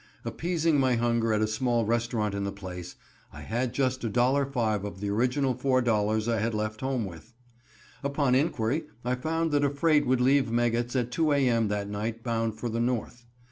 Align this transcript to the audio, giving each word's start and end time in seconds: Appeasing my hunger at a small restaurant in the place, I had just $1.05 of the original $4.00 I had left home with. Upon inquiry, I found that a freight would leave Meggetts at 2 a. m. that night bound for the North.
Appeasing 0.25 0.79
my 0.79 0.95
hunger 0.95 1.31
at 1.31 1.43
a 1.43 1.47
small 1.47 1.85
restaurant 1.85 2.33
in 2.33 2.43
the 2.43 2.51
place, 2.51 2.95
I 3.31 3.41
had 3.41 3.71
just 3.71 4.01
$1.05 4.01 4.83
of 4.83 4.99
the 4.99 5.09
original 5.11 5.53
$4.00 5.53 6.27
I 6.27 6.39
had 6.39 6.55
left 6.55 6.81
home 6.81 7.05
with. 7.05 7.33
Upon 8.03 8.33
inquiry, 8.33 8.85
I 9.05 9.13
found 9.13 9.51
that 9.51 9.63
a 9.63 9.69
freight 9.69 10.07
would 10.07 10.19
leave 10.19 10.49
Meggetts 10.51 10.95
at 10.95 11.11
2 11.11 11.33
a. 11.33 11.47
m. 11.47 11.67
that 11.67 11.87
night 11.87 12.23
bound 12.23 12.55
for 12.55 12.67
the 12.67 12.79
North. 12.79 13.27